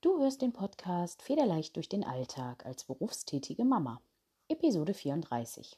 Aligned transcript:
Du 0.00 0.20
hörst 0.20 0.42
den 0.42 0.52
Podcast 0.52 1.22
Federleicht 1.22 1.74
durch 1.74 1.88
den 1.88 2.04
Alltag 2.04 2.64
als 2.64 2.84
berufstätige 2.84 3.64
Mama, 3.64 4.00
Episode 4.48 4.94
34. 4.94 5.76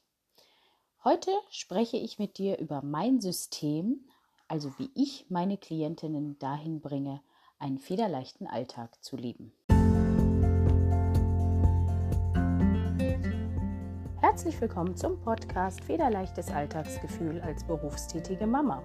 Heute 1.04 1.30
spreche 1.48 1.96
ich 1.96 2.18
mit 2.18 2.36
dir 2.36 2.58
über 2.58 2.82
mein 2.82 3.22
System, 3.22 4.04
also 4.46 4.74
wie 4.76 4.90
ich 4.94 5.24
meine 5.30 5.56
Klientinnen 5.56 6.38
dahin 6.38 6.82
bringe, 6.82 7.22
einen 7.58 7.78
federleichten 7.78 8.46
Alltag 8.46 9.02
zu 9.02 9.16
leben. 9.16 9.54
Herzlich 14.20 14.60
willkommen 14.60 14.94
zum 14.96 15.18
Podcast 15.22 15.82
Federleichtes 15.82 16.50
Alltagsgefühl 16.50 17.40
als 17.40 17.66
berufstätige 17.66 18.46
Mama. 18.46 18.82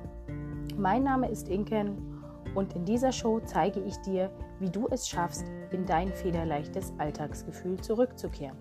Mein 0.78 1.04
Name 1.04 1.30
ist 1.30 1.50
Inken 1.50 2.24
und 2.56 2.74
in 2.74 2.86
dieser 2.86 3.12
Show 3.12 3.42
zeige 3.42 3.82
ich 3.82 3.98
dir, 3.98 4.32
wie 4.60 4.70
du 4.70 4.88
es 4.90 5.08
schaffst, 5.08 5.46
in 5.72 5.86
dein 5.86 6.10
federleichtes 6.10 6.94
Alltagsgefühl 6.98 7.80
zurückzukehren. 7.80 8.58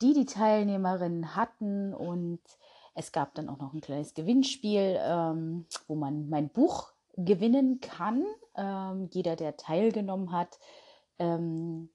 die 0.00 0.14
die 0.14 0.26
Teilnehmerinnen 0.26 1.34
hatten. 1.34 1.94
Und 1.94 2.40
es 2.94 3.12
gab 3.12 3.34
dann 3.34 3.48
auch 3.48 3.58
noch 3.58 3.72
ein 3.72 3.80
kleines 3.80 4.14
Gewinnspiel, 4.14 4.98
ähm, 5.00 5.66
wo 5.88 5.94
man 5.94 6.28
mein 6.28 6.48
Buch 6.48 6.92
gewinnen 7.16 7.80
kann. 7.80 8.24
Ähm, 8.56 9.08
jeder, 9.12 9.36
der 9.36 9.56
teilgenommen 9.56 10.32
hat, 10.32 10.58
ähm, 11.18 11.88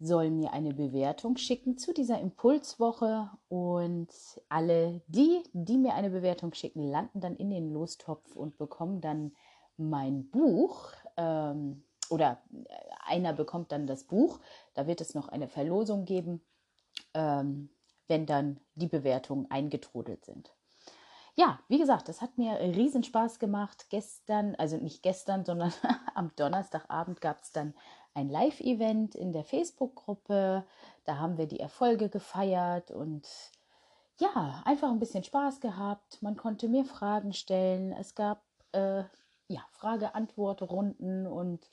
soll 0.00 0.30
mir 0.30 0.52
eine 0.52 0.72
Bewertung 0.74 1.36
schicken 1.36 1.76
zu 1.76 1.92
dieser 1.92 2.20
Impulswoche 2.20 3.30
und 3.48 4.08
alle 4.48 5.02
die, 5.08 5.42
die 5.52 5.76
mir 5.76 5.94
eine 5.94 6.10
Bewertung 6.10 6.54
schicken, 6.54 6.82
landen 6.82 7.20
dann 7.20 7.36
in 7.36 7.50
den 7.50 7.72
Lostopf 7.72 8.36
und 8.36 8.58
bekommen 8.58 9.00
dann 9.00 9.32
mein 9.76 10.28
Buch 10.30 10.92
ähm, 11.16 11.82
oder 12.10 12.42
einer 13.04 13.32
bekommt 13.32 13.72
dann 13.72 13.86
das 13.86 14.04
Buch. 14.04 14.40
Da 14.74 14.86
wird 14.86 15.00
es 15.00 15.14
noch 15.14 15.28
eine 15.28 15.48
Verlosung 15.48 16.04
geben, 16.04 16.42
ähm, 17.14 17.70
wenn 18.06 18.26
dann 18.26 18.60
die 18.74 18.88
Bewertungen 18.88 19.50
eingetrudelt 19.50 20.24
sind. 20.24 20.54
Ja, 21.38 21.60
wie 21.68 21.78
gesagt, 21.78 22.08
das 22.08 22.20
hat 22.20 22.36
mir 22.36 22.58
riesen 22.58 23.04
Spaß 23.04 23.38
gemacht. 23.38 23.86
Gestern, 23.90 24.56
also 24.56 24.76
nicht 24.76 25.04
gestern, 25.04 25.44
sondern 25.44 25.72
am 26.16 26.32
Donnerstagabend 26.34 27.20
gab 27.20 27.40
es 27.40 27.52
dann 27.52 27.74
ein 28.12 28.28
Live-Event 28.28 29.14
in 29.14 29.32
der 29.32 29.44
Facebook-Gruppe. 29.44 30.64
Da 31.04 31.18
haben 31.18 31.38
wir 31.38 31.46
die 31.46 31.60
Erfolge 31.60 32.08
gefeiert 32.08 32.90
und 32.90 33.28
ja, 34.18 34.62
einfach 34.64 34.90
ein 34.90 34.98
bisschen 34.98 35.22
Spaß 35.22 35.60
gehabt. 35.60 36.20
Man 36.22 36.36
konnte 36.36 36.66
mir 36.66 36.84
Fragen 36.84 37.32
stellen. 37.32 37.92
Es 37.92 38.16
gab 38.16 38.42
äh, 38.72 39.04
ja, 39.46 39.60
Frage-Antwort-Runden 39.70 41.28
und 41.28 41.70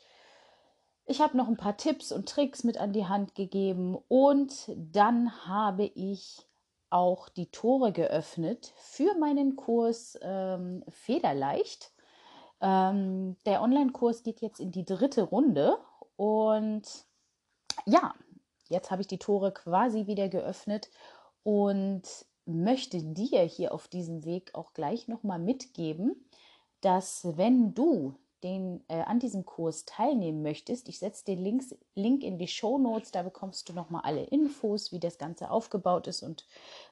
ich 1.07 1.21
habe 1.21 1.35
noch 1.35 1.47
ein 1.47 1.57
paar 1.57 1.75
Tipps 1.75 2.11
und 2.11 2.29
Tricks 2.29 2.63
mit 2.63 2.77
an 2.77 2.93
die 2.93 3.07
Hand 3.07 3.33
gegeben 3.33 3.97
und 4.09 4.71
dann 4.77 5.47
habe 5.47 5.85
ich 5.85 6.45
auch 6.95 7.27
die 7.27 7.51
Tore 7.51 7.91
geöffnet 7.91 8.71
für 8.77 9.17
meinen 9.19 9.57
Kurs 9.57 10.17
ähm, 10.21 10.81
Federleicht. 10.87 11.91
Ähm, 12.61 13.35
der 13.45 13.61
Online-Kurs 13.61 14.23
geht 14.23 14.39
jetzt 14.39 14.61
in 14.61 14.71
die 14.71 14.85
dritte 14.85 15.23
Runde 15.23 15.77
und 16.15 16.83
ja, 17.85 18.13
jetzt 18.69 18.91
habe 18.91 19.01
ich 19.01 19.07
die 19.07 19.19
Tore 19.19 19.51
quasi 19.51 20.07
wieder 20.07 20.29
geöffnet 20.29 20.89
und 21.43 22.03
möchte 22.45 23.03
dir 23.03 23.41
hier 23.41 23.73
auf 23.73 23.89
diesem 23.89 24.23
Weg 24.23 24.55
auch 24.55 24.73
gleich 24.73 25.09
nochmal 25.09 25.39
mitgeben, 25.39 26.25
dass 26.79 27.27
wenn 27.35 27.73
du 27.73 28.15
den, 28.45 28.83
äh, 28.87 29.01
an 29.01 29.19
diesem 29.19 29.43
Kurs 29.43 29.85
teilnehmen 29.85 30.43
möchtest, 30.43 30.87
ich 30.87 30.99
setze 30.99 31.25
den 31.25 31.43
Links, 31.43 31.75
Link 31.95 32.23
in 32.23 32.37
die 32.37 32.47
Show 32.47 32.77
Notes, 32.77 33.11
da 33.11 33.23
bekommst 33.23 33.67
du 33.67 33.73
nochmal 33.73 34.03
alle 34.03 34.23
Infos, 34.23 34.91
wie 34.91 34.99
das 34.99 35.17
Ganze 35.17 35.49
aufgebaut 35.49 36.05
ist 36.05 36.21
und 36.21 36.45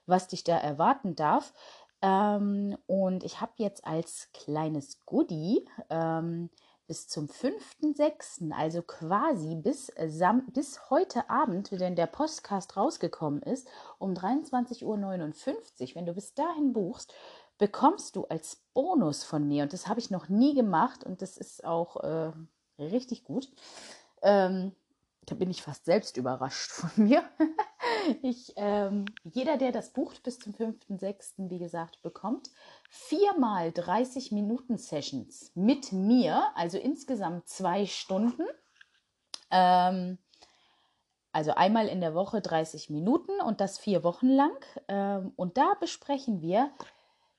was 0.08 0.28
dich 0.28 0.44
da 0.44 0.58
erwarten 0.58 1.16
darf. 1.16 1.54
Ähm, 2.02 2.76
und 2.88 3.24
ich 3.24 3.40
habe 3.40 3.54
jetzt 3.58 3.86
als 3.86 4.30
kleines 4.34 5.06
Goodie 5.06 5.66
ähm, 5.92 6.50
bis 6.88 7.08
zum 7.08 7.28
5.6., 7.28 8.52
also 8.52 8.82
quasi 8.82 9.56
bis, 9.56 9.90
äh, 9.90 10.10
bis 10.54 10.90
heute 10.90 11.30
Abend, 11.30 11.72
wenn 11.72 11.96
der 11.96 12.08
Podcast 12.08 12.76
rausgekommen 12.76 13.42
ist, 13.44 13.68
um 14.00 14.14
23.59 14.14 14.84
Uhr, 14.84 15.96
wenn 15.96 16.06
du 16.06 16.14
bis 16.14 16.34
dahin 16.34 16.74
buchst, 16.74 17.14
bekommst 17.58 18.16
du 18.16 18.26
als 18.26 18.64
Bonus 18.74 19.24
von 19.24 19.48
mir, 19.48 19.64
und 19.64 19.74
das 19.74 19.88
habe 19.88 20.00
ich 20.00 20.10
noch 20.10 20.30
nie 20.30 20.54
gemacht 20.54 21.04
und 21.04 21.22
das 21.22 21.38
ist 21.38 21.64
auch 21.64 21.98
äh, 22.04 22.32
richtig 22.80 23.24
gut. 23.24 23.50
Ähm, 24.22 24.74
da 25.26 25.36
bin 25.36 25.50
ich 25.50 25.62
fast 25.62 25.86
selbst 25.86 26.18
überrascht 26.18 26.72
von 26.72 27.06
mir. 27.06 27.24
ich, 28.22 28.54
ähm, 28.56 29.06
jeder, 29.24 29.58
der 29.58 29.72
das 29.72 29.92
bucht 29.92 30.24
bis 30.24 30.40
zum 30.40 30.54
5.6., 30.54 31.50
wie 31.50 31.60
gesagt, 31.60 32.02
bekommt 32.02 32.50
viermal 32.90 33.72
30 33.72 34.32
Minuten 34.32 34.78
Sessions 34.78 35.52
mit 35.56 35.92
mir, 35.92 36.52
also 36.56 36.78
insgesamt 36.78 37.48
zwei 37.48 37.86
Stunden. 37.86 38.46
Ähm, 39.52 40.18
also 41.32 41.52
einmal 41.56 41.88
in 41.88 42.00
der 42.00 42.14
Woche 42.14 42.42
30 42.42 42.92
Minuten 42.92 43.32
und 43.42 43.60
das 43.60 43.80
vier 43.80 44.04
Wochen 44.04 44.28
lang. 44.28 44.66
Ähm, 44.88 45.34
und 45.36 45.58
da 45.58 45.74
besprechen 45.80 46.42
wir 46.42 46.72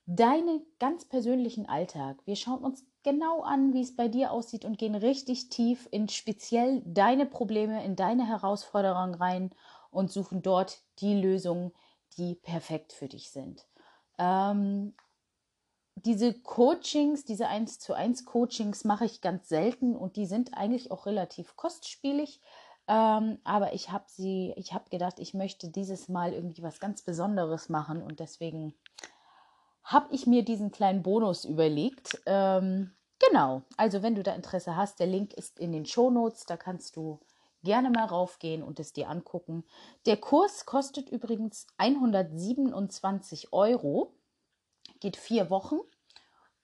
deinen 0.05 0.61
ganz 0.79 1.05
persönlichen 1.05 1.67
Alltag. 1.67 2.17
Wir 2.25 2.35
schauen 2.35 2.63
uns 2.63 2.85
genau 3.03 3.41
an, 3.41 3.73
wie 3.73 3.81
es 3.81 3.95
bei 3.95 4.07
dir 4.07 4.31
aussieht 4.31 4.65
und 4.65 4.77
gehen 4.77 4.95
richtig 4.95 5.49
tief 5.49 5.87
in 5.91 6.09
speziell 6.09 6.81
deine 6.85 7.25
Probleme, 7.25 7.83
in 7.83 7.95
deine 7.95 8.27
Herausforderungen 8.27 9.15
rein 9.15 9.51
und 9.91 10.11
suchen 10.11 10.41
dort 10.41 10.81
die 10.99 11.19
Lösungen, 11.19 11.71
die 12.17 12.35
perfekt 12.35 12.93
für 12.93 13.07
dich 13.07 13.31
sind. 13.31 13.65
Ähm, 14.17 14.93
diese 15.95 16.33
Coachings, 16.33 17.25
diese 17.25 17.47
1 17.47 17.79
zu 17.79 17.93
1 17.93 18.25
Coachings 18.25 18.83
mache 18.83 19.05
ich 19.05 19.21
ganz 19.21 19.49
selten 19.49 19.95
und 19.95 20.17
die 20.17 20.25
sind 20.25 20.53
eigentlich 20.55 20.91
auch 20.91 21.05
relativ 21.05 21.55
kostspielig. 21.55 22.41
Ähm, 22.87 23.39
aber 23.43 23.73
ich 23.73 23.91
habe 23.91 24.05
sie, 24.07 24.53
ich 24.57 24.73
habe 24.73 24.89
gedacht, 24.89 25.19
ich 25.19 25.33
möchte 25.33 25.69
dieses 25.69 26.07
Mal 26.07 26.33
irgendwie 26.33 26.61
was 26.61 26.79
ganz 26.79 27.01
Besonderes 27.01 27.69
machen 27.69 28.03
und 28.03 28.19
deswegen 28.19 28.75
habe 29.95 30.13
ich 30.13 30.27
mir 30.27 30.43
diesen 30.43 30.71
kleinen 30.71 31.03
Bonus 31.03 31.45
überlegt. 31.45 32.21
Ähm, 32.25 32.91
genau, 33.17 33.61
also 33.77 34.03
wenn 34.03 34.13
du 34.13 34.23
da 34.23 34.35
Interesse 34.35 34.75
hast, 34.75 34.99
der 34.99 35.07
Link 35.07 35.33
ist 35.33 35.57
in 35.57 35.71
den 35.71 35.85
Show 35.85 36.09
Notes, 36.11 36.45
da 36.45 36.57
kannst 36.57 36.97
du 36.97 37.21
gerne 37.63 37.89
mal 37.89 38.03
raufgehen 38.03 38.61
und 38.61 38.77
es 38.81 38.91
dir 38.91 39.09
angucken. 39.09 39.63
Der 40.05 40.17
Kurs 40.17 40.65
kostet 40.65 41.07
übrigens 41.09 41.65
127 41.77 43.53
Euro 43.53 44.11
geht 44.99 45.15
vier 45.15 45.49
Wochen 45.49 45.77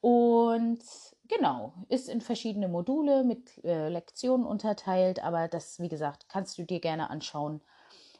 und 0.01 0.83
genau, 1.29 1.73
ist 1.87 2.09
in 2.09 2.19
verschiedene 2.19 2.67
Module 2.67 3.23
mit 3.23 3.63
äh, 3.63 3.87
Lektionen 3.87 4.45
unterteilt, 4.45 5.23
aber 5.23 5.47
das, 5.47 5.79
wie 5.79 5.89
gesagt, 5.89 6.27
kannst 6.27 6.57
du 6.57 6.63
dir 6.63 6.81
gerne 6.81 7.09
anschauen, 7.09 7.61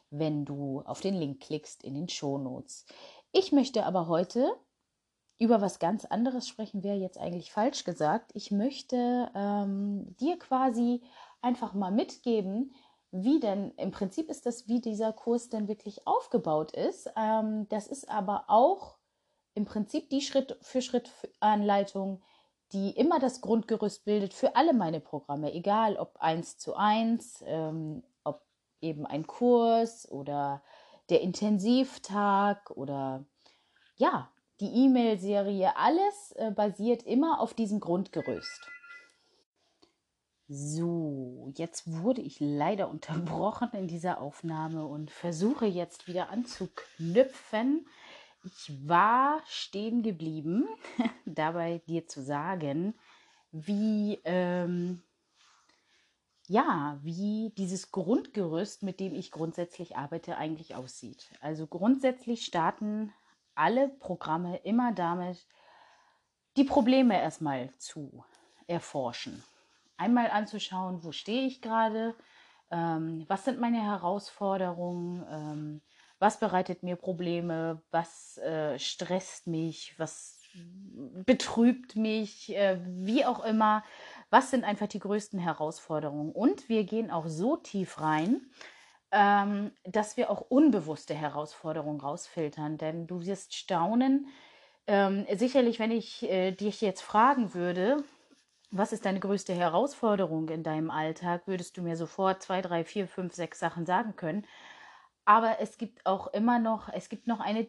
wenn 0.08 0.46
du 0.46 0.80
auf 0.86 1.02
den 1.02 1.14
Link 1.16 1.40
klickst 1.40 1.84
in 1.84 1.94
den 1.94 2.08
Shownotes. 2.08 2.86
Ich 3.32 3.52
möchte 3.52 3.84
aber 3.84 4.08
heute 4.08 4.56
über 5.42 5.60
was 5.60 5.80
ganz 5.80 6.04
anderes 6.04 6.46
sprechen, 6.46 6.84
wäre 6.84 6.96
jetzt 6.96 7.18
eigentlich 7.18 7.50
falsch 7.50 7.82
gesagt. 7.82 8.30
Ich 8.34 8.52
möchte 8.52 9.28
ähm, 9.34 10.14
dir 10.20 10.38
quasi 10.38 11.02
einfach 11.40 11.74
mal 11.74 11.90
mitgeben, 11.90 12.72
wie 13.10 13.40
denn, 13.40 13.72
im 13.72 13.90
Prinzip 13.90 14.30
ist 14.30 14.46
das, 14.46 14.68
wie 14.68 14.80
dieser 14.80 15.12
Kurs 15.12 15.48
denn 15.48 15.66
wirklich 15.66 16.06
aufgebaut 16.06 16.70
ist. 16.70 17.10
Ähm, 17.16 17.68
das 17.68 17.88
ist 17.88 18.08
aber 18.08 18.44
auch 18.46 18.98
im 19.54 19.64
Prinzip 19.64 20.08
die 20.10 20.22
Schritt 20.22 20.56
für 20.62 20.80
Schritt 20.80 21.10
Anleitung, 21.40 22.22
die 22.72 22.90
immer 22.90 23.18
das 23.18 23.40
Grundgerüst 23.40 24.04
bildet 24.04 24.34
für 24.34 24.54
alle 24.54 24.72
meine 24.72 25.00
Programme, 25.00 25.52
egal 25.52 25.96
ob 25.96 26.18
eins 26.20 26.56
zu 26.56 26.74
eins, 26.76 27.42
ähm, 27.46 28.04
ob 28.22 28.42
eben 28.80 29.06
ein 29.06 29.26
Kurs 29.26 30.08
oder 30.08 30.62
der 31.10 31.20
Intensivtag 31.20 32.70
oder 32.70 33.26
ja, 33.96 34.31
die 34.62 34.84
E-Mail-Serie, 34.84 35.76
alles 35.76 36.32
äh, 36.36 36.52
basiert 36.52 37.02
immer 37.02 37.40
auf 37.40 37.52
diesem 37.52 37.80
Grundgerüst. 37.80 38.68
So, 40.46 41.52
jetzt 41.56 41.90
wurde 41.90 42.20
ich 42.20 42.38
leider 42.38 42.88
unterbrochen 42.90 43.70
in 43.72 43.88
dieser 43.88 44.20
Aufnahme 44.20 44.86
und 44.86 45.10
versuche 45.10 45.66
jetzt 45.66 46.06
wieder 46.06 46.30
anzuknüpfen. 46.30 47.86
Ich 48.44 48.88
war 48.88 49.40
stehen 49.46 50.02
geblieben, 50.02 50.68
dabei 51.26 51.82
dir 51.88 52.06
zu 52.06 52.22
sagen, 52.22 52.94
wie, 53.50 54.20
ähm, 54.24 55.02
ja, 56.46 57.00
wie 57.02 57.52
dieses 57.56 57.90
Grundgerüst, 57.90 58.84
mit 58.84 59.00
dem 59.00 59.14
ich 59.14 59.32
grundsätzlich 59.32 59.96
arbeite, 59.96 60.36
eigentlich 60.36 60.76
aussieht. 60.76 61.32
Also 61.40 61.66
grundsätzlich 61.66 62.44
starten 62.44 63.12
alle 63.54 63.88
Programme 63.88 64.56
immer 64.58 64.92
damit, 64.92 65.46
die 66.56 66.64
Probleme 66.64 67.20
erstmal 67.20 67.70
zu 67.78 68.24
erforschen. 68.66 69.42
Einmal 69.96 70.30
anzuschauen, 70.30 71.02
wo 71.02 71.12
stehe 71.12 71.46
ich 71.46 71.62
gerade, 71.62 72.14
ähm, 72.70 73.24
was 73.28 73.44
sind 73.44 73.60
meine 73.60 73.82
Herausforderungen, 73.82 75.24
ähm, 75.30 75.80
was 76.18 76.38
bereitet 76.38 76.82
mir 76.82 76.96
Probleme, 76.96 77.82
was 77.90 78.38
äh, 78.38 78.78
stresst 78.78 79.46
mich, 79.46 79.98
was 79.98 80.40
betrübt 81.24 81.96
mich, 81.96 82.54
äh, 82.54 82.78
wie 82.84 83.24
auch 83.24 83.44
immer. 83.44 83.82
Was 84.30 84.50
sind 84.50 84.64
einfach 84.64 84.86
die 84.86 84.98
größten 84.98 85.38
Herausforderungen? 85.38 86.32
Und 86.32 86.68
wir 86.68 86.84
gehen 86.84 87.10
auch 87.10 87.26
so 87.26 87.56
tief 87.56 88.00
rein, 88.00 88.40
ähm, 89.12 89.72
dass 89.84 90.16
wir 90.16 90.30
auch 90.30 90.40
unbewusste 90.48 91.14
Herausforderungen 91.14 92.00
rausfiltern. 92.00 92.78
Denn 92.78 93.06
du 93.06 93.24
wirst 93.24 93.54
staunen, 93.54 94.28
ähm, 94.86 95.26
sicherlich, 95.34 95.78
wenn 95.78 95.92
ich 95.92 96.22
äh, 96.24 96.52
dich 96.52 96.80
jetzt 96.80 97.02
fragen 97.02 97.54
würde, 97.54 98.02
was 98.70 98.92
ist 98.92 99.04
deine 99.04 99.20
größte 99.20 99.52
Herausforderung 99.52 100.48
in 100.48 100.62
deinem 100.62 100.90
Alltag, 100.90 101.42
würdest 101.46 101.76
du 101.76 101.82
mir 101.82 101.96
sofort 101.96 102.42
zwei, 102.42 102.62
drei, 102.62 102.84
vier, 102.84 103.06
fünf, 103.06 103.34
sechs 103.34 103.58
Sachen 103.58 103.84
sagen 103.86 104.16
können. 104.16 104.46
Aber 105.26 105.60
es 105.60 105.78
gibt 105.78 106.04
auch 106.06 106.28
immer 106.28 106.58
noch, 106.58 106.88
es 106.88 107.08
gibt 107.08 107.26
noch 107.26 107.40
eine 107.40 107.68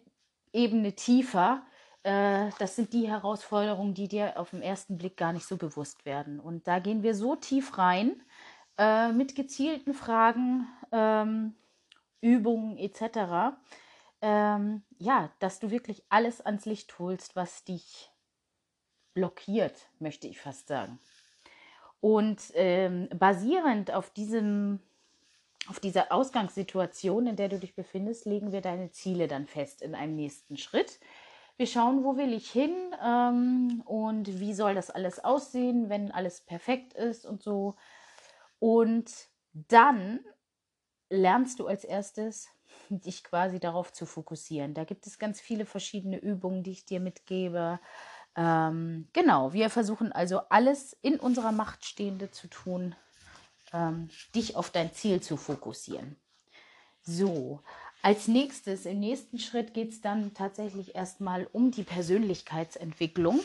Ebene 0.54 0.94
tiefer. 0.94 1.64
Äh, 2.04 2.50
das 2.58 2.76
sind 2.78 2.94
die 2.94 3.10
Herausforderungen, 3.10 3.94
die 3.94 4.08
dir 4.08 4.40
auf 4.40 4.52
den 4.52 4.62
ersten 4.62 4.98
Blick 4.98 5.18
gar 5.18 5.34
nicht 5.34 5.46
so 5.46 5.58
bewusst 5.58 6.06
werden. 6.06 6.40
Und 6.40 6.68
da 6.68 6.80
gehen 6.80 7.04
wir 7.04 7.16
so 7.16 7.36
tief 7.36 7.78
rein 7.78 8.22
äh, 8.78 9.12
mit 9.12 9.36
gezielten 9.36 9.94
Fragen, 9.94 10.68
ähm, 10.94 11.56
Übungen 12.22 12.78
etc. 12.78 13.58
Ähm, 14.22 14.84
ja, 14.98 15.30
dass 15.40 15.60
du 15.60 15.72
wirklich 15.72 16.06
alles 16.08 16.40
ans 16.40 16.66
Licht 16.66 16.98
holst, 17.00 17.36
was 17.36 17.66
dich 17.66 18.10
blockiert, 19.14 19.90
möchte 20.00 20.28
ich 20.28 20.40
fast 20.40 20.68
sagen. 20.68 21.00
Und 22.00 22.42
ähm, 22.56 23.10
basierend 23.18 23.92
auf 23.92 24.10
diesem 24.10 24.80
auf 25.70 25.80
dieser 25.80 26.12
Ausgangssituation, 26.12 27.26
in 27.26 27.38
der 27.38 27.48
du 27.48 27.58
dich 27.58 27.74
befindest, 27.74 28.26
legen 28.26 28.52
wir 28.52 28.60
deine 28.60 28.92
Ziele 28.92 29.30
dann 29.30 29.48
fest 29.48 29.82
in 29.82 29.96
einem 29.96 30.16
nächsten 30.16 30.58
Schritt. 30.58 31.00
Wir 31.56 31.68
schauen, 31.68 32.04
wo 32.04 32.18
will 32.18 32.34
ich 32.34 32.52
hin 32.52 32.74
ähm, 33.02 33.82
und 33.86 34.40
wie 34.40 34.54
soll 34.54 34.76
das 34.76 34.90
alles 34.90 35.24
aussehen, 35.24 35.88
wenn 35.88 36.12
alles 36.12 36.42
perfekt 36.42 36.94
ist 36.94 37.26
und 37.26 37.42
so. 37.42 37.76
Und 38.60 39.10
dann 39.54 40.20
lernst 41.14 41.60
du 41.60 41.68
als 41.68 41.84
erstes, 41.84 42.50
dich 42.90 43.24
quasi 43.24 43.60
darauf 43.60 43.94
zu 43.94 44.06
fokussieren. 44.06 44.74
Da 44.74 44.84
gibt 44.84 45.08
es 45.08 45.20
ganz 45.20 45.40
viele 45.40 45.66
verschiedene 45.66 46.18
Übungen, 46.18 46.64
die 46.64 46.72
ich 46.72 46.86
dir 46.86 47.00
mitgebe. 47.00 47.80
Ähm, 48.36 49.08
genau, 49.14 49.54
wir 49.54 49.70
versuchen 49.70 50.12
also 50.12 50.40
alles 50.50 50.98
in 51.02 51.20
unserer 51.20 51.52
Macht 51.52 51.86
Stehende 51.86 52.32
zu 52.32 52.48
tun, 52.48 52.96
ähm, 53.72 54.10
dich 54.34 54.56
auf 54.56 54.72
dein 54.72 54.92
Ziel 54.94 55.22
zu 55.22 55.38
fokussieren. 55.38 56.16
So, 57.04 57.62
als 58.02 58.28
nächstes, 58.28 58.86
im 58.86 59.00
nächsten 59.00 59.38
Schritt 59.38 59.74
geht 59.74 59.92
es 59.92 60.02
dann 60.02 60.34
tatsächlich 60.34 60.96
erstmal 60.96 61.48
um 61.52 61.70
die 61.70 61.84
Persönlichkeitsentwicklung. 61.84 63.40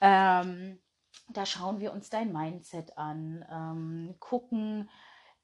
Ähm, 0.00 0.80
da 1.28 1.46
schauen 1.46 1.80
wir 1.80 1.92
uns 1.92 2.10
dein 2.10 2.32
Mindset 2.32 2.98
an, 2.98 3.44
ähm, 3.50 4.14
gucken, 4.18 4.90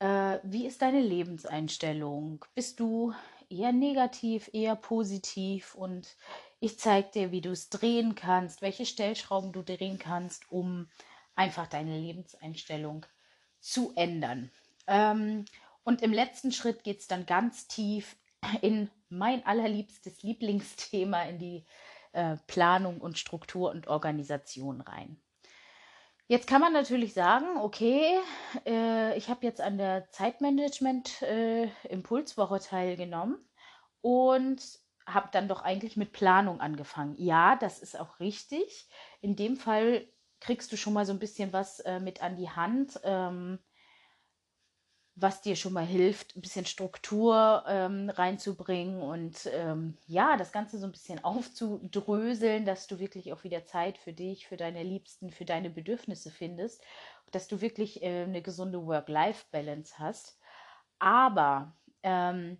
äh, 0.00 0.38
wie 0.42 0.66
ist 0.66 0.82
deine 0.82 1.00
Lebenseinstellung? 1.00 2.44
Bist 2.54 2.80
du 2.80 3.14
eher 3.48 3.72
negativ, 3.72 4.50
eher 4.52 4.74
positiv? 4.74 5.74
Und 5.74 6.16
ich 6.58 6.78
zeige 6.78 7.10
dir, 7.10 7.32
wie 7.32 7.40
du 7.40 7.50
es 7.50 7.68
drehen 7.68 8.14
kannst, 8.14 8.62
welche 8.62 8.86
Stellschrauben 8.86 9.52
du 9.52 9.62
drehen 9.62 9.98
kannst, 9.98 10.50
um 10.50 10.88
einfach 11.34 11.66
deine 11.66 11.98
Lebenseinstellung 11.98 13.06
zu 13.60 13.92
ändern. 13.94 14.50
Ähm, 14.86 15.44
und 15.84 16.02
im 16.02 16.12
letzten 16.12 16.52
Schritt 16.52 16.82
geht 16.82 17.00
es 17.00 17.06
dann 17.06 17.26
ganz 17.26 17.68
tief 17.68 18.16
in 18.62 18.90
mein 19.08 19.44
allerliebstes 19.44 20.22
Lieblingsthema, 20.22 21.22
in 21.24 21.38
die 21.38 21.64
äh, 22.12 22.36
Planung 22.46 23.00
und 23.00 23.18
Struktur 23.18 23.70
und 23.70 23.88
Organisation 23.88 24.80
rein. 24.80 25.20
Jetzt 26.30 26.46
kann 26.46 26.60
man 26.60 26.72
natürlich 26.72 27.12
sagen, 27.12 27.56
okay, 27.56 28.16
äh, 28.64 29.18
ich 29.18 29.30
habe 29.30 29.44
jetzt 29.44 29.60
an 29.60 29.78
der 29.78 30.08
Zeitmanagement 30.10 31.22
äh, 31.22 31.66
teilgenommen 32.60 33.44
und 34.00 34.62
habe 35.04 35.28
dann 35.32 35.48
doch 35.48 35.62
eigentlich 35.62 35.96
mit 35.96 36.12
Planung 36.12 36.60
angefangen. 36.60 37.16
Ja, 37.18 37.56
das 37.56 37.80
ist 37.80 37.98
auch 37.98 38.20
richtig. 38.20 38.86
In 39.20 39.34
dem 39.34 39.56
Fall 39.56 40.06
kriegst 40.38 40.70
du 40.70 40.76
schon 40.76 40.92
mal 40.92 41.04
so 41.04 41.12
ein 41.12 41.18
bisschen 41.18 41.52
was 41.52 41.80
äh, 41.80 41.98
mit 41.98 42.22
an 42.22 42.36
die 42.36 42.48
Hand, 42.50 43.00
ähm, 43.02 43.58
was 45.20 45.42
dir 45.42 45.54
schon 45.54 45.74
mal 45.74 45.86
hilft, 45.86 46.34
ein 46.34 46.40
bisschen 46.40 46.64
Struktur 46.64 47.64
ähm, 47.68 48.08
reinzubringen 48.08 49.02
und 49.02 49.48
ähm, 49.52 49.96
ja, 50.06 50.36
das 50.36 50.50
Ganze 50.50 50.78
so 50.78 50.86
ein 50.86 50.92
bisschen 50.92 51.22
aufzudröseln, 51.22 52.64
dass 52.64 52.86
du 52.86 52.98
wirklich 52.98 53.32
auch 53.32 53.44
wieder 53.44 53.64
Zeit 53.64 53.98
für 53.98 54.12
dich, 54.12 54.46
für 54.46 54.56
deine 54.56 54.82
Liebsten, 54.82 55.30
für 55.30 55.44
deine 55.44 55.68
Bedürfnisse 55.68 56.30
findest, 56.30 56.82
dass 57.32 57.48
du 57.48 57.60
wirklich 57.60 58.02
äh, 58.02 58.22
eine 58.22 58.42
gesunde 58.42 58.86
Work-Life-Balance 58.86 59.98
hast. 59.98 60.38
Aber 60.98 61.76
ähm, 62.02 62.58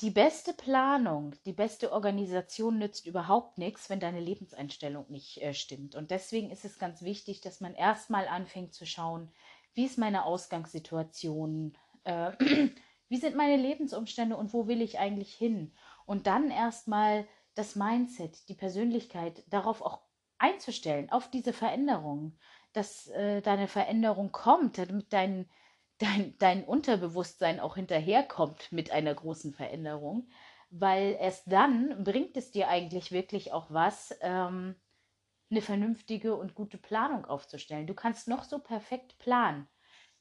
die 0.00 0.10
beste 0.10 0.52
Planung, 0.52 1.34
die 1.46 1.52
beste 1.52 1.92
Organisation 1.92 2.78
nützt 2.78 3.06
überhaupt 3.06 3.56
nichts, 3.56 3.88
wenn 3.88 4.00
deine 4.00 4.20
Lebenseinstellung 4.20 5.06
nicht 5.08 5.40
äh, 5.40 5.54
stimmt. 5.54 5.94
Und 5.94 6.10
deswegen 6.10 6.50
ist 6.50 6.64
es 6.64 6.78
ganz 6.78 7.02
wichtig, 7.02 7.40
dass 7.40 7.60
man 7.60 7.74
erstmal 7.74 8.28
anfängt 8.28 8.74
zu 8.74 8.84
schauen, 8.84 9.30
wie 9.74 9.86
ist 9.86 9.98
meine 9.98 10.24
Ausgangssituation, 10.24 11.76
äh, 12.04 12.32
Wie 13.12 13.18
sind 13.18 13.36
meine 13.36 13.58
Lebensumstände 13.58 14.38
und 14.38 14.54
wo 14.54 14.68
will 14.68 14.80
ich 14.80 14.98
eigentlich 14.98 15.34
hin? 15.34 15.74
Und 16.06 16.26
dann 16.26 16.50
erstmal 16.50 17.28
das 17.54 17.76
Mindset, 17.76 18.48
die 18.48 18.54
Persönlichkeit 18.54 19.44
darauf 19.50 19.82
auch 19.82 20.00
einzustellen, 20.38 21.10
auf 21.10 21.28
diese 21.28 21.52
Veränderung, 21.52 22.38
dass 22.72 23.08
äh, 23.08 23.42
deine 23.42 23.68
Veränderung 23.68 24.32
kommt, 24.32 24.78
damit 24.78 25.12
dein, 25.12 25.50
dein, 25.98 26.38
dein 26.38 26.64
Unterbewusstsein 26.64 27.60
auch 27.60 27.74
hinterherkommt 27.74 28.72
mit 28.72 28.92
einer 28.92 29.14
großen 29.14 29.52
Veränderung, 29.52 30.30
weil 30.70 31.18
erst 31.20 31.52
dann 31.52 32.04
bringt 32.04 32.38
es 32.38 32.50
dir 32.50 32.68
eigentlich 32.68 33.12
wirklich 33.12 33.52
auch 33.52 33.66
was, 33.68 34.16
ähm, 34.22 34.74
eine 35.50 35.60
vernünftige 35.60 36.34
und 36.34 36.54
gute 36.54 36.78
Planung 36.78 37.26
aufzustellen. 37.26 37.86
Du 37.86 37.92
kannst 37.92 38.26
noch 38.26 38.44
so 38.44 38.58
perfekt 38.58 39.18
planen. 39.18 39.68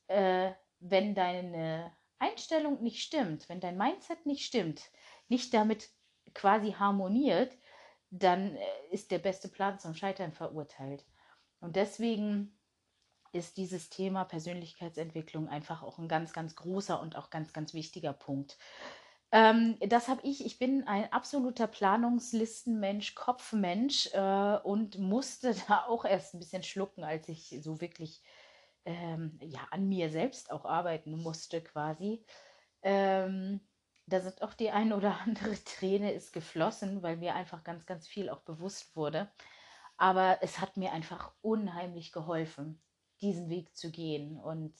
Äh, 0.07 0.51
wenn 0.81 1.15
deine 1.15 1.91
Einstellung 2.19 2.81
nicht 2.81 3.01
stimmt, 3.01 3.47
wenn 3.47 3.59
dein 3.59 3.77
Mindset 3.77 4.25
nicht 4.25 4.45
stimmt, 4.45 4.91
nicht 5.29 5.53
damit 5.53 5.89
quasi 6.33 6.73
harmoniert, 6.73 7.57
dann 8.09 8.55
äh, 8.55 8.65
ist 8.91 9.11
der 9.11 9.19
beste 9.19 9.47
Plan 9.47 9.79
zum 9.79 9.95
Scheitern 9.95 10.33
verurteilt. 10.33 11.05
Und 11.61 11.75
deswegen 11.75 12.59
ist 13.31 13.57
dieses 13.57 13.89
Thema 13.89 14.25
Persönlichkeitsentwicklung 14.25 15.47
einfach 15.47 15.83
auch 15.83 15.97
ein 15.97 16.09
ganz, 16.09 16.33
ganz 16.33 16.55
großer 16.55 16.99
und 16.99 17.15
auch 17.15 17.29
ganz, 17.29 17.53
ganz 17.53 17.73
wichtiger 17.73 18.11
Punkt. 18.11 18.57
Ähm, 19.31 19.77
das 19.79 20.09
habe 20.09 20.21
ich. 20.23 20.45
Ich 20.45 20.59
bin 20.59 20.85
ein 20.87 21.11
absoluter 21.13 21.67
Planungslistenmensch, 21.67 23.15
Kopfmensch 23.15 24.09
äh, 24.13 24.57
und 24.63 24.99
musste 24.99 25.55
da 25.67 25.85
auch 25.85 26.03
erst 26.03 26.33
ein 26.33 26.39
bisschen 26.39 26.63
schlucken, 26.63 27.03
als 27.03 27.29
ich 27.29 27.57
so 27.61 27.79
wirklich 27.79 28.21
ähm, 28.85 29.39
ja, 29.41 29.61
an 29.71 29.87
mir 29.87 30.09
selbst 30.09 30.51
auch 30.51 30.65
arbeiten 30.65 31.17
musste 31.17 31.61
quasi. 31.61 32.25
Ähm, 32.81 33.61
da 34.07 34.19
sind 34.19 34.41
auch 34.41 34.53
die 34.53 34.71
eine 34.71 34.95
oder 34.95 35.19
andere 35.25 35.55
Träne 35.63 36.11
ist 36.11 36.33
geflossen, 36.33 37.01
weil 37.01 37.17
mir 37.17 37.35
einfach 37.35 37.63
ganz, 37.63 37.85
ganz 37.85 38.07
viel 38.07 38.29
auch 38.29 38.41
bewusst 38.41 38.95
wurde. 38.95 39.31
Aber 39.97 40.39
es 40.41 40.59
hat 40.59 40.77
mir 40.77 40.91
einfach 40.93 41.33
unheimlich 41.41 42.11
geholfen, 42.11 42.81
diesen 43.21 43.49
Weg 43.49 43.75
zu 43.75 43.91
gehen. 43.91 44.39
Und 44.39 44.73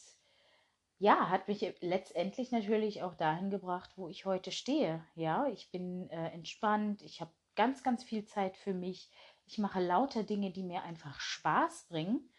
ja, 0.97 1.29
hat 1.29 1.47
mich 1.47 1.61
letztendlich 1.81 2.51
natürlich 2.51 3.03
auch 3.03 3.15
dahin 3.15 3.49
gebracht, 3.49 3.91
wo 3.97 4.07
ich 4.07 4.25
heute 4.25 4.51
stehe. 4.51 5.05
Ja, 5.15 5.47
ich 5.47 5.71
bin 5.71 6.09
äh, 6.09 6.29
entspannt, 6.29 7.01
ich 7.01 7.21
habe 7.21 7.31
ganz, 7.55 7.83
ganz 7.83 8.03
viel 8.03 8.25
Zeit 8.25 8.57
für 8.57 8.73
mich. 8.73 9.11
Ich 9.45 9.57
mache 9.57 9.79
lauter 9.79 10.23
Dinge, 10.23 10.51
die 10.51 10.63
mir 10.63 10.83
einfach 10.83 11.19
Spaß 11.19 11.87
bringen. 11.89 12.29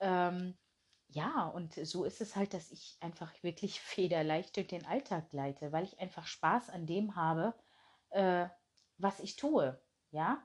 Ähm, 0.00 0.56
ja, 1.12 1.46
und 1.46 1.74
so 1.74 2.04
ist 2.04 2.20
es 2.20 2.36
halt, 2.36 2.54
dass 2.54 2.70
ich 2.70 2.96
einfach 3.00 3.32
wirklich 3.42 3.80
federleicht 3.80 4.56
durch 4.56 4.68
den 4.68 4.86
Alltag 4.86 5.30
gleite, 5.30 5.72
weil 5.72 5.84
ich 5.84 5.98
einfach 5.98 6.26
Spaß 6.26 6.70
an 6.70 6.86
dem 6.86 7.16
habe, 7.16 7.54
äh, 8.10 8.48
was 8.98 9.20
ich 9.20 9.36
tue. 9.36 9.80
Ja, 10.10 10.42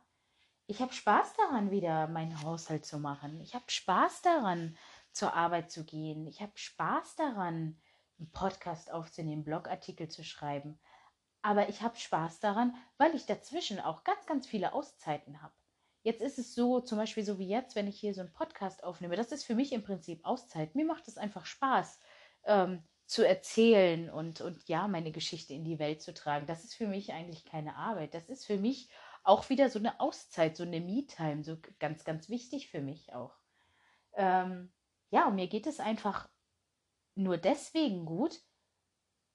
ich 0.67 0.81
habe 0.81 0.93
Spaß 0.93 1.33
daran, 1.33 1.71
wieder 1.71 2.07
meinen 2.07 2.41
Haushalt 2.41 2.85
zu 2.85 2.99
machen. 2.99 3.39
Ich 3.41 3.53
habe 3.53 3.65
Spaß 3.67 4.21
daran, 4.23 4.77
zur 5.11 5.33
Arbeit 5.33 5.71
zu 5.71 5.85
gehen. 5.85 6.27
Ich 6.27 6.41
habe 6.41 6.51
Spaß 6.55 7.15
daran, 7.15 7.79
einen 8.17 8.31
Podcast 8.31 8.91
aufzunehmen, 8.91 9.43
Blogartikel 9.43 10.09
zu 10.09 10.23
schreiben. 10.23 10.79
Aber 11.41 11.69
ich 11.69 11.81
habe 11.81 11.95
Spaß 11.95 12.39
daran, 12.39 12.75
weil 12.97 13.13
ich 13.15 13.25
dazwischen 13.25 13.79
auch 13.79 14.03
ganz, 14.03 14.25
ganz 14.25 14.47
viele 14.47 14.73
Auszeiten 14.73 15.41
habe. 15.41 15.53
Jetzt 16.05 16.21
ist 16.21 16.37
es 16.37 16.53
so, 16.53 16.81
zum 16.81 16.99
Beispiel 16.99 17.25
so 17.25 17.39
wie 17.39 17.47
jetzt, 17.47 17.75
wenn 17.75 17.87
ich 17.87 17.99
hier 17.99 18.13
so 18.13 18.21
einen 18.21 18.31
Podcast 18.31 18.83
aufnehme, 18.83 19.15
das 19.15 19.31
ist 19.31 19.43
für 19.43 19.55
mich 19.55 19.73
im 19.73 19.83
Prinzip 19.83 20.23
Auszeit. 20.23 20.75
Mir 20.75 20.85
macht 20.85 21.07
es 21.07 21.17
einfach 21.17 21.47
Spaß, 21.47 21.99
ähm, 22.43 22.83
zu 23.07 23.27
erzählen 23.27 24.11
und, 24.11 24.39
und 24.39 24.69
ja, 24.69 24.87
meine 24.87 25.11
Geschichte 25.11 25.55
in 25.55 25.63
die 25.63 25.79
Welt 25.79 26.03
zu 26.03 26.13
tragen. 26.13 26.45
Das 26.45 26.63
ist 26.63 26.75
für 26.75 26.85
mich 26.85 27.11
eigentlich 27.11 27.43
keine 27.43 27.75
Arbeit. 27.75 28.13
Das 28.13 28.29
ist 28.29 28.45
für 28.45 28.57
mich 28.57 28.87
auch 29.23 29.49
wieder 29.49 29.67
so 29.71 29.79
eine 29.79 29.99
Auszeit, 29.99 30.55
so 30.55 30.61
eine 30.61 30.79
Me-Time, 30.79 31.43
so 31.43 31.57
ganz, 31.79 32.03
ganz 32.03 32.29
wichtig 32.29 32.69
für 32.69 32.81
mich 32.81 33.11
auch. 33.11 33.33
Ähm, 34.13 34.71
ja, 35.09 35.27
und 35.27 35.33
mir 35.33 35.47
geht 35.47 35.65
es 35.65 35.79
einfach 35.79 36.29
nur 37.15 37.37
deswegen 37.39 38.05
gut, 38.05 38.41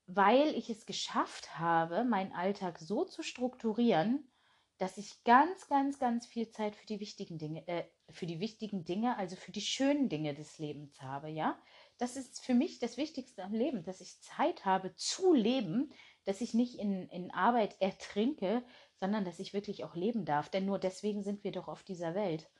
weil 0.07 0.55
ich 0.55 0.71
es 0.71 0.87
geschafft 0.87 1.59
habe, 1.59 2.05
meinen 2.05 2.33
Alltag 2.33 2.79
so 2.79 3.05
zu 3.05 3.25
strukturieren, 3.25 4.31
dass 4.81 4.97
ich 4.97 5.23
ganz, 5.25 5.69
ganz, 5.69 5.99
ganz 5.99 6.27
viel 6.27 6.49
Zeit 6.49 6.75
für 6.75 6.87
die 6.87 7.01
wichtigen 7.01 7.37
Dinge, 7.37 7.69
äh, 7.69 7.85
für 8.09 8.25
die 8.25 8.41
wichtigen 8.41 8.87
Dinge, 8.87 9.19
also 9.19 9.37
für 9.37 9.53
die 9.53 9.61
schönen 9.61 10.09
Dinge 10.09 10.33
des 10.33 10.59
Lebens 10.59 11.03
habe, 11.03 11.29
ja. 11.29 11.61
Das 11.99 12.17
ist 12.17 12.43
für 12.43 12.55
mich 12.55 12.79
das 12.79 12.97
Wichtigste 12.97 13.45
am 13.45 13.53
Leben, 13.53 13.85
dass 13.85 14.01
ich 14.01 14.23
Zeit 14.23 14.65
habe 14.65 14.95
zu 14.95 15.35
leben, 15.35 15.93
dass 16.25 16.41
ich 16.41 16.55
nicht 16.55 16.79
in, 16.79 17.11
in 17.11 17.31
Arbeit 17.31 17.79
ertrinke, 17.79 18.65
sondern 18.95 19.27
dass 19.27 19.39
ich 19.39 19.53
wirklich 19.53 19.85
auch 19.85 19.95
leben 19.95 20.25
darf. 20.25 20.49
Denn 20.49 20.65
nur 20.65 20.79
deswegen 20.79 21.23
sind 21.23 21.45
wir 21.45 21.53
doch 21.53 21.69
auf 21.69 21.83
dieser 21.83 22.15
Welt, 22.15 22.51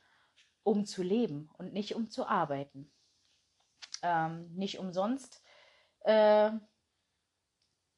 um 0.61 0.85
zu 0.85 1.01
leben 1.01 1.49
und 1.57 1.73
nicht 1.73 1.95
um 1.95 2.11
zu 2.11 2.27
arbeiten. 2.27 2.91
Ähm, 4.03 4.53
nicht 4.53 4.77
umsonst 4.77 5.41
äh, 6.01 6.51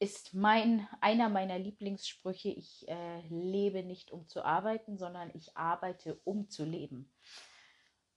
ist 0.03 0.33
mein, 0.33 0.85
einer 0.99 1.29
meiner 1.29 1.57
Lieblingssprüche, 1.57 2.49
ich 2.49 2.85
äh, 2.89 3.21
lebe 3.29 3.83
nicht 3.83 4.11
um 4.11 4.27
zu 4.27 4.43
arbeiten, 4.43 4.97
sondern 4.97 5.31
ich 5.33 5.55
arbeite 5.55 6.19
um 6.25 6.49
zu 6.49 6.65
leben. 6.65 7.09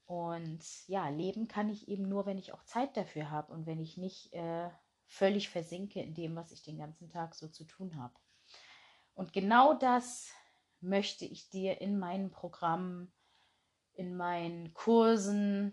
Und 0.05 0.65
ja, 0.89 1.09
leben 1.11 1.47
kann 1.47 1.71
ich 1.71 1.87
eben 1.87 2.09
nur, 2.09 2.27
wenn 2.27 2.39
ich 2.39 2.53
auch 2.53 2.65
Zeit 2.65 2.97
dafür 2.97 3.31
habe 3.31 3.53
und 3.53 3.67
wenn 3.67 3.81
ich 3.81 3.97
nicht 3.97 4.33
äh, 4.33 4.69
völlig 5.07 5.49
versinke 5.49 6.01
in 6.01 6.13
dem, 6.13 6.35
was 6.35 6.51
ich 6.51 6.65
den 6.65 6.79
ganzen 6.79 7.09
Tag 7.09 7.37
so 7.37 7.47
zu 7.47 7.63
tun 7.63 7.97
habe. 7.97 8.15
Und 9.15 9.33
genau 9.33 9.75
das 9.75 10.33
möchte 10.81 11.25
ich 11.25 11.51
dir 11.51 11.81
in 11.81 12.01
meinen 12.01 12.31
Programmen, 12.31 13.13
in 13.93 14.17
meinen 14.17 14.75
Kursen, 14.75 15.73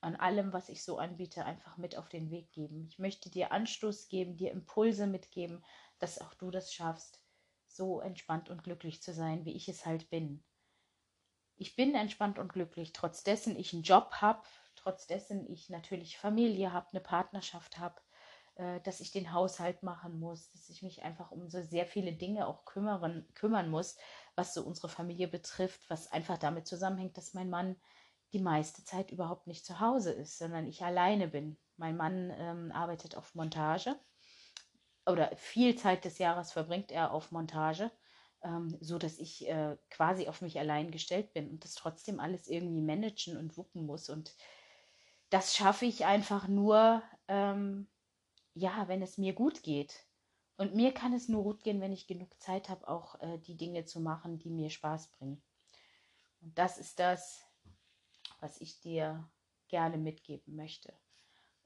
an 0.00 0.16
allem, 0.16 0.52
was 0.52 0.68
ich 0.68 0.82
so 0.82 0.98
anbiete, 0.98 1.44
einfach 1.44 1.76
mit 1.76 1.96
auf 1.96 2.08
den 2.08 2.30
Weg 2.30 2.52
geben. 2.52 2.86
Ich 2.88 2.98
möchte 2.98 3.30
dir 3.30 3.52
Anstoß 3.52 4.08
geben, 4.08 4.36
dir 4.36 4.50
Impulse 4.50 5.06
mitgeben, 5.06 5.64
dass 5.98 6.20
auch 6.20 6.34
du 6.34 6.50
das 6.50 6.72
schaffst, 6.72 7.22
so 7.66 8.00
entspannt 8.00 8.48
und 8.48 8.62
glücklich 8.64 9.02
zu 9.02 9.12
sein, 9.12 9.44
wie 9.44 9.54
ich 9.54 9.68
es 9.68 9.86
halt 9.86 10.10
bin. 10.10 10.42
Ich 11.56 11.76
bin 11.76 11.94
entspannt 11.94 12.38
und 12.38 12.52
glücklich, 12.52 12.92
trotz 12.94 13.22
dessen 13.22 13.54
ich 13.54 13.74
einen 13.74 13.82
Job 13.82 14.14
habe, 14.22 14.42
trotz 14.76 15.06
dessen 15.06 15.46
ich 15.46 15.68
natürlich 15.68 16.16
Familie 16.16 16.72
habe, 16.72 16.88
eine 16.90 17.00
Partnerschaft 17.00 17.78
habe, 17.78 18.00
äh, 18.54 18.80
dass 18.80 19.00
ich 19.00 19.12
den 19.12 19.32
Haushalt 19.32 19.82
machen 19.82 20.18
muss, 20.18 20.50
dass 20.52 20.70
ich 20.70 20.82
mich 20.82 21.02
einfach 21.02 21.30
um 21.30 21.48
so 21.50 21.62
sehr 21.62 21.86
viele 21.86 22.14
Dinge 22.14 22.46
auch 22.46 22.64
kümmern, 22.64 23.26
kümmern 23.34 23.68
muss, 23.68 23.98
was 24.34 24.54
so 24.54 24.64
unsere 24.64 24.88
Familie 24.88 25.28
betrifft, 25.28 25.88
was 25.90 26.10
einfach 26.10 26.38
damit 26.38 26.66
zusammenhängt, 26.66 27.18
dass 27.18 27.34
mein 27.34 27.50
Mann 27.50 27.76
die 28.32 28.40
meiste 28.40 28.84
Zeit 28.84 29.10
überhaupt 29.10 29.46
nicht 29.46 29.64
zu 29.64 29.80
Hause 29.80 30.12
ist, 30.12 30.38
sondern 30.38 30.66
ich 30.66 30.82
alleine 30.84 31.28
bin. 31.28 31.56
Mein 31.76 31.96
Mann 31.96 32.32
ähm, 32.36 32.72
arbeitet 32.72 33.16
auf 33.16 33.34
Montage 33.34 33.96
oder 35.06 35.34
viel 35.36 35.76
Zeit 35.76 36.04
des 36.04 36.18
Jahres 36.18 36.52
verbringt 36.52 36.90
er 36.92 37.12
auf 37.12 37.32
Montage, 37.32 37.90
ähm, 38.42 38.76
so 38.80 38.98
dass 38.98 39.18
ich 39.18 39.48
äh, 39.48 39.76
quasi 39.90 40.28
auf 40.28 40.42
mich 40.42 40.58
allein 40.58 40.90
gestellt 40.90 41.32
bin 41.32 41.50
und 41.50 41.64
das 41.64 41.74
trotzdem 41.74 42.20
alles 42.20 42.48
irgendwie 42.48 42.80
managen 42.80 43.36
und 43.36 43.56
wuppen 43.56 43.86
muss. 43.86 44.08
Und 44.08 44.34
das 45.30 45.56
schaffe 45.56 45.86
ich 45.86 46.06
einfach 46.06 46.48
nur, 46.48 47.02
ähm, 47.28 47.88
ja, 48.54 48.88
wenn 48.88 49.02
es 49.02 49.18
mir 49.18 49.32
gut 49.32 49.62
geht. 49.62 50.06
Und 50.56 50.74
mir 50.74 50.92
kann 50.92 51.14
es 51.14 51.28
nur 51.28 51.42
gut 51.42 51.62
gehen, 51.62 51.80
wenn 51.80 51.92
ich 51.92 52.06
genug 52.06 52.38
Zeit 52.40 52.68
habe, 52.68 52.86
auch 52.86 53.18
äh, 53.20 53.38
die 53.38 53.56
Dinge 53.56 53.86
zu 53.86 54.00
machen, 54.00 54.38
die 54.38 54.50
mir 54.50 54.68
Spaß 54.68 55.08
bringen. 55.12 55.42
Und 56.42 56.58
das 56.58 56.78
ist 56.78 56.98
das, 56.98 57.42
was 58.40 58.60
ich 58.60 58.80
dir 58.80 59.28
gerne 59.68 59.98
mitgeben 59.98 60.56
möchte. 60.56 60.92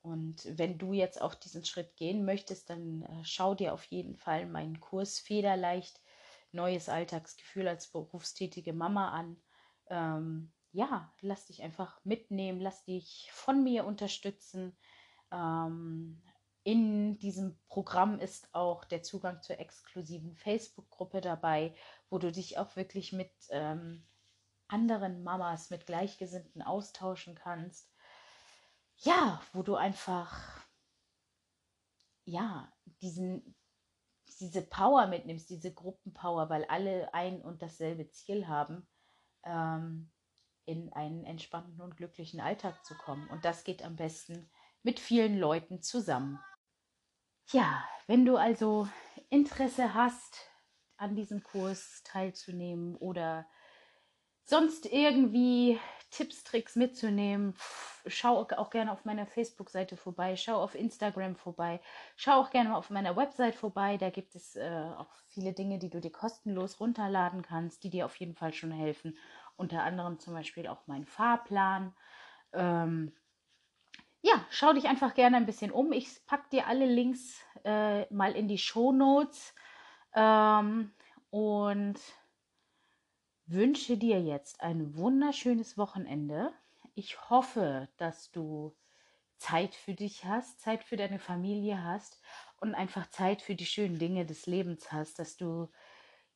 Und 0.03 0.47
wenn 0.59 0.77
du 0.77 0.93
jetzt 0.93 1.21
auch 1.23 1.35
diesen 1.35 1.65
Schritt 1.65 1.97
gehen 1.97 2.27
möchtest, 2.27 2.69
dann 2.69 3.03
äh, 3.03 3.25
schau 3.25 3.55
dir 3.55 3.73
auf 3.73 3.85
jeden 3.85 4.17
Fall 4.17 4.45
meinen 4.45 4.79
Kurs 4.79 5.19
Federleicht, 5.19 6.03
neues 6.53 6.91
Alltagsgefühl 6.91 7.67
als 7.67 7.91
berufstätige 7.91 8.75
Mama 8.75 9.11
an. 9.11 9.43
Ähm, 9.89 10.53
ja, 10.73 11.11
lass 11.21 11.47
dich 11.47 11.63
einfach 11.63 12.05
mitnehmen, 12.05 12.61
lass 12.61 12.85
dich 12.85 13.31
von 13.33 13.65
mir 13.65 13.87
unterstützen. 13.87 14.77
Ähm, 15.33 16.23
in 16.65 17.19
diesem 17.19 17.59
Programm 17.69 18.19
ist 18.19 18.55
auch 18.55 18.85
der 18.85 19.03
Zugang 19.03 19.41
zur 19.43 19.59
exklusiven 19.59 20.35
Facebook-Gruppe 20.35 21.21
dabei, 21.21 21.75
wo 22.11 22.19
du 22.19 22.33
dich 22.33 22.59
auch 22.59 22.77
wirklich 22.77 23.13
mit 23.13 23.33
ähm, 23.51 24.07
anderen 24.69 25.23
Mamas, 25.23 25.71
mit 25.71 25.87
Gleichgesinnten 25.87 26.63
austauschen 26.63 27.35
kannst. 27.35 27.93
Ja, 28.99 29.43
wo 29.53 29.63
du 29.63 29.75
einfach, 29.75 30.67
ja, 32.25 32.73
diesen, 33.03 33.57
diese 34.41 34.63
Power 34.63 35.07
mitnimmst, 35.07 35.51
diese 35.51 35.73
Gruppenpower, 35.73 36.49
weil 36.49 36.65
alle 36.67 37.13
ein 37.13 37.43
und 37.43 37.63
dasselbe 37.63 38.09
Ziel 38.11 38.47
haben, 38.47 38.89
ähm, 39.45 40.11
in 40.67 40.93
einen 40.93 41.25
entspannten 41.25 41.81
und 41.81 41.97
glücklichen 41.97 42.41
Alltag 42.41 42.85
zu 42.85 42.95
kommen. 42.95 43.29
Und 43.29 43.45
das 43.45 43.65
geht 43.65 43.83
am 43.83 43.97
besten 43.97 44.51
mit 44.83 44.99
vielen 44.99 45.39
Leuten 45.39 45.83
zusammen. 45.83 46.39
Ja, 47.51 47.85
wenn 48.07 48.25
du 48.25 48.37
also 48.37 48.89
Interesse 49.29 49.95
hast, 49.95 50.51
an 50.97 51.17
diesem 51.17 51.43
Kurs 51.43 52.03
teilzunehmen 52.05 52.97
oder 52.97 53.47
sonst 54.45 54.87
irgendwie 54.87 55.79
Tipps, 56.11 56.45
Tricks 56.45 56.77
mitzunehmen, 56.77 57.55
schau 58.07 58.39
auch 58.39 58.71
gerne 58.71 58.93
auf 58.93 59.05
meiner 59.05 59.27
Facebook-Seite 59.27 59.97
vorbei, 59.97 60.37
schau 60.37 60.63
auf 60.63 60.77
Instagram 60.77 61.35
vorbei, 61.35 61.81
schau 62.15 62.41
auch 62.41 62.51
gerne 62.51 62.71
mal 62.71 62.77
auf 62.77 62.91
meiner 62.91 63.17
Website 63.17 63.57
vorbei. 63.57 63.97
Da 63.97 64.11
gibt 64.11 64.37
es 64.37 64.55
äh, 64.55 64.91
auch 64.97 65.13
viele 65.27 65.53
Dinge, 65.53 65.79
die 65.79 65.91
du 65.91 66.01
dir 66.01 66.13
kostenlos 66.13 66.79
runterladen 66.79 67.43
kannst, 67.43 67.83
die 67.83 67.91
dir 67.91 68.07
auf 68.07 68.15
jeden 68.17 68.35
Fall 68.35 68.53
schon 68.53 68.71
helfen. 68.71 69.19
Unter 69.57 69.83
anderem 69.83 70.21
zum 70.21 70.35
Beispiel 70.35 70.69
auch 70.69 70.87
mein 70.87 71.05
Fahrplan. 71.05 71.93
Ähm, 72.53 73.13
ja, 74.23 74.45
schau 74.51 74.73
dich 74.73 74.87
einfach 74.87 75.15
gerne 75.15 75.37
ein 75.37 75.47
bisschen 75.47 75.73
um. 75.73 75.93
Ich 75.93 76.25
packe 76.27 76.49
dir 76.51 76.69
alle 76.69 76.87
Links 76.87 77.41
äh, 77.65 78.13
mal 78.13 78.37
in 78.37 78.47
die 78.47 78.59
Show 78.59 78.93
Notes 78.93 79.53
ähm, 80.15 80.93
und 81.31 81.99
wünsche 83.47 83.97
dir 83.97 84.21
jetzt 84.21 84.61
ein 84.61 84.97
wunderschönes 84.97 85.77
Wochenende. 85.77 86.53
Ich 86.95 87.31
hoffe, 87.31 87.89
dass 87.97 88.31
du 88.31 88.77
Zeit 89.37 89.75
für 89.75 89.95
dich 89.95 90.25
hast, 90.25 90.61
Zeit 90.61 90.85
für 90.85 90.97
deine 90.97 91.19
Familie 91.19 91.83
hast 91.83 92.21
und 92.61 92.75
einfach 92.75 93.09
Zeit 93.09 93.43
für 93.43 93.55
die 93.55 93.67
schönen 93.67 93.99
Dinge 93.99 94.25
des 94.25 94.47
Lebens 94.47 94.93
hast, 94.93 95.19
dass 95.19 95.37
du 95.37 95.69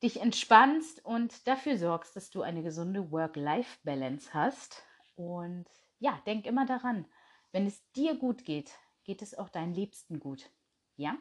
dich 0.03 0.21
entspannst 0.21 1.03
und 1.03 1.47
dafür 1.47 1.77
sorgst, 1.77 2.15
dass 2.15 2.29
du 2.29 2.41
eine 2.41 2.63
gesunde 2.63 3.11
Work-Life-Balance 3.11 4.33
hast. 4.33 4.83
Und 5.15 5.65
ja, 5.99 6.21
denk 6.25 6.45
immer 6.45 6.65
daran, 6.65 7.05
wenn 7.51 7.65
es 7.65 7.91
dir 7.91 8.15
gut 8.15 8.45
geht, 8.45 8.71
geht 9.03 9.21
es 9.21 9.37
auch 9.37 9.49
deinen 9.49 9.73
Liebsten 9.73 10.19
gut. 10.19 10.49
Ja? 10.95 11.17